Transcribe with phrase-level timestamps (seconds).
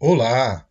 [0.00, 0.64] Olá,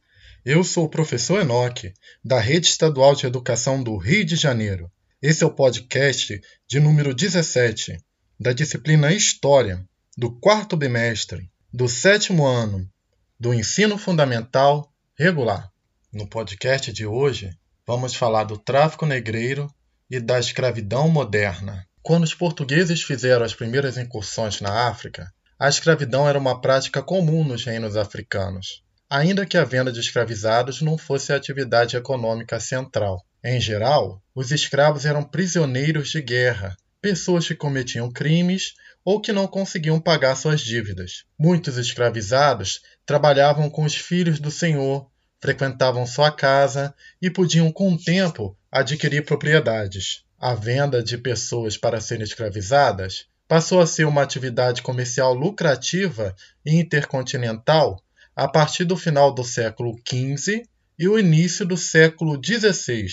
[0.45, 1.93] eu sou o professor Enoque,
[2.23, 4.89] da Rede Estadual de Educação do Rio de Janeiro.
[5.21, 7.97] Esse é o podcast de número 17,
[8.39, 9.85] da disciplina História,
[10.17, 12.89] do quarto bimestre, do sétimo ano,
[13.37, 15.69] do ensino fundamental regular.
[16.13, 17.51] No podcast de hoje,
[17.85, 19.69] vamos falar do tráfico negreiro
[20.09, 21.85] e da escravidão moderna.
[22.01, 27.43] Quando os portugueses fizeram as primeiras incursões na África, a escravidão era uma prática comum
[27.43, 33.25] nos reinos africanos ainda que a venda de escravizados não fosse a atividade econômica central.
[33.43, 38.73] Em geral, os escravos eram prisioneiros de guerra, pessoas que cometiam crimes
[39.05, 41.23] ou que não conseguiam pagar suas dívidas.
[41.39, 47.97] Muitos escravizados trabalhavam com os filhos do senhor, frequentavam sua casa e podiam, com o
[47.97, 50.23] tempo, adquirir propriedades.
[50.37, 56.35] A venda de pessoas para serem escravizadas passou a ser uma atividade comercial lucrativa
[56.65, 58.03] e intercontinental
[58.37, 60.61] a partir do final do século XV
[60.99, 63.07] e o início do século XVI,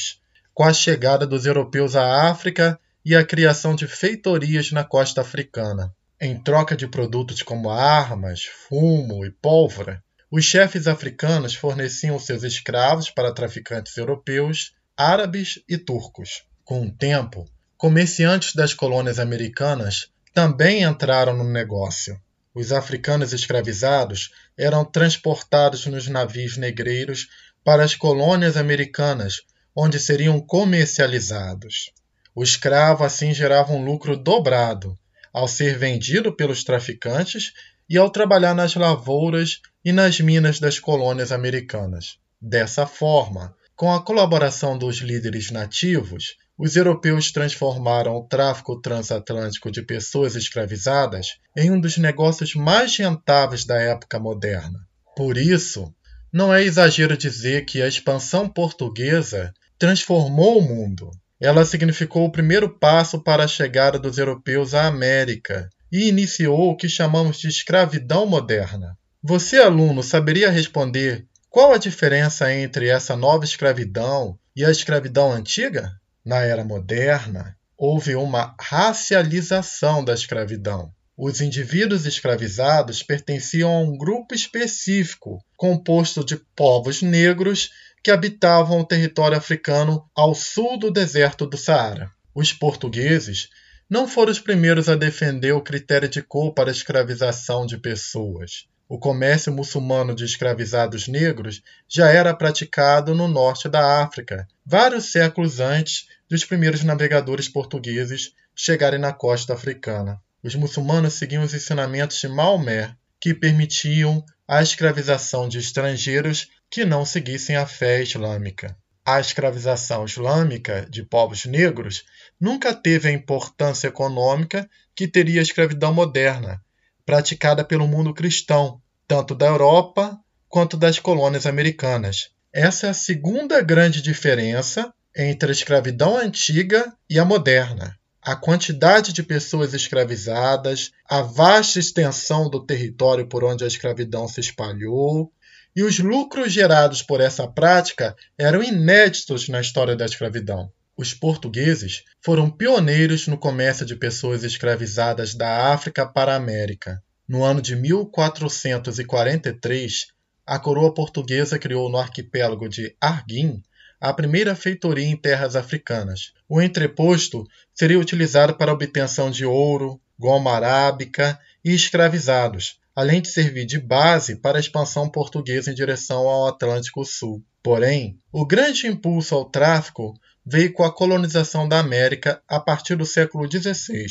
[0.53, 5.91] com a chegada dos europeus à África e a criação de feitorias na costa africana.
[6.21, 13.09] Em troca de produtos como armas, fumo e pólvora, os chefes africanos forneciam seus escravos
[13.09, 16.45] para traficantes europeus, árabes e turcos.
[16.63, 17.47] Com o tempo,
[17.79, 22.21] comerciantes das colônias americanas também entraram no negócio.
[22.55, 27.29] Os africanos escravizados eram transportados nos navios negreiros
[27.65, 29.43] para as colônias americanas,
[29.75, 31.91] onde seriam comercializados.
[32.35, 34.97] O escravo assim gerava um lucro dobrado
[35.33, 37.53] ao ser vendido pelos traficantes
[37.89, 42.19] e ao trabalhar nas lavouras e nas minas das colônias americanas.
[42.41, 49.83] Dessa forma, com a colaboração dos líderes nativos, os europeus transformaram o tráfico transatlântico de
[49.83, 54.79] pessoas escravizadas em um dos negócios mais rentáveis da época moderna.
[55.17, 55.93] Por isso,
[56.33, 61.11] não é exagero dizer que a expansão portuguesa transformou o mundo.
[61.41, 66.77] Ela significou o primeiro passo para a chegada dos europeus à América e iniciou o
[66.77, 68.97] que chamamos de escravidão moderna.
[69.23, 75.93] Você, aluno, saberia responder qual a diferença entre essa nova escravidão e a escravidão antiga?
[76.25, 80.91] Na era moderna, houve uma racialização da escravidão.
[81.17, 87.71] Os indivíduos escravizados pertenciam a um grupo específico, composto de povos negros
[88.03, 92.11] que habitavam o território africano ao sul do deserto do Saara.
[92.35, 93.51] Os portugueses
[93.89, 98.67] não foram os primeiros a defender o critério de cor para a escravização de pessoas.
[98.87, 105.59] O comércio muçulmano de escravizados negros já era praticado no norte da África, vários séculos
[105.59, 110.21] antes dos primeiros navegadores portugueses chegarem na costa africana.
[110.43, 117.07] Os muçulmanos seguiam os ensinamentos de Maomé, que permitiam a escravização de estrangeiros que não
[117.07, 118.77] seguissem a fé islâmica.
[119.03, 122.05] A escravização islâmica de povos negros
[122.39, 126.63] nunca teve a importância econômica que teria a escravidão moderna,
[127.05, 132.31] praticada pelo mundo cristão, tanto da Europa quanto das colônias americanas.
[132.53, 137.97] Essa é a segunda grande diferença entre a escravidão antiga e a moderna.
[138.23, 144.41] A quantidade de pessoas escravizadas, a vasta extensão do território por onde a escravidão se
[144.41, 145.31] espalhou,
[145.77, 150.73] e os lucros gerados por essa prática eram inéditos na história da escravidão.
[150.97, 157.03] Os portugueses foram pioneiros no comércio de pessoas escravizadas da África para a América.
[157.27, 160.07] No ano de 1443,
[160.47, 163.61] a coroa portuguesa criou no arquipélago de Arguim
[164.01, 166.33] a primeira feitoria em terras africanas.
[166.49, 173.29] O entreposto seria utilizado para a obtenção de ouro, goma arábica e escravizados, além de
[173.29, 177.43] servir de base para a expansão portuguesa em direção ao Atlântico Sul.
[177.63, 183.07] Porém, o grande impulso ao tráfico veio com a colonização da América a partir do
[183.07, 184.07] século XVI.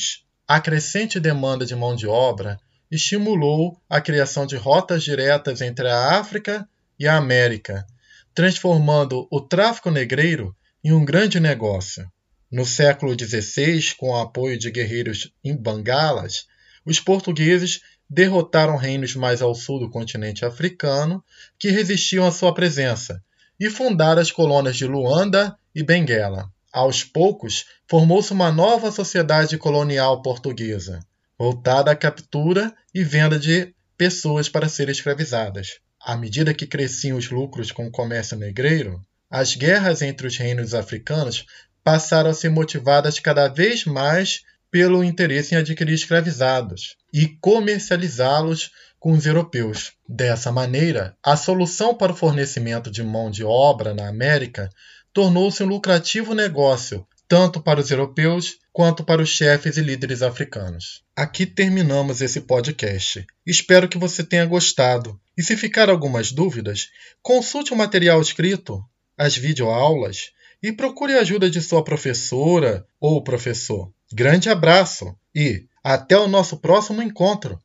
[0.47, 6.19] A crescente demanda de mão de obra estimulou a criação de rotas diretas entre a
[6.19, 6.67] África
[6.99, 7.85] e a América,
[8.33, 12.11] transformando o tráfico negreiro em um grande negócio.
[12.51, 16.45] No século XVI, com o apoio de guerreiros em Bangalas,
[16.85, 21.23] os portugueses derrotaram reinos mais ao sul do continente africano
[21.57, 23.23] que resistiam à sua presença
[23.59, 26.51] e fundaram as colônias de Luanda e Benguela.
[26.71, 30.99] Aos poucos, formou-se uma nova sociedade colonial portuguesa,
[31.37, 35.79] voltada à captura e venda de pessoas para serem escravizadas.
[35.99, 38.99] À medida que cresciam os lucros com o comércio negreiro,
[39.29, 41.45] as guerras entre os reinos africanos
[41.83, 44.41] passaram a ser motivadas cada vez mais
[44.71, 49.93] pelo interesse em adquirir escravizados e comercializá-los com os europeus.
[50.07, 54.69] Dessa maneira, a solução para o fornecimento de mão de obra na América
[55.13, 61.03] tornou-se um lucrativo negócio, tanto para os europeus quanto para os chefes e líderes africanos.
[61.15, 63.25] Aqui terminamos esse podcast.
[63.45, 65.19] Espero que você tenha gostado.
[65.37, 66.89] E se ficar algumas dúvidas,
[67.21, 68.83] consulte o material escrito,
[69.17, 70.31] as videoaulas
[70.61, 73.91] e procure a ajuda de sua professora ou professor.
[74.11, 77.59] Grande abraço e até o nosso próximo encontro!